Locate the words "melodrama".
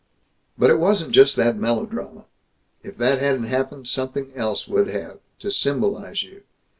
1.57-2.25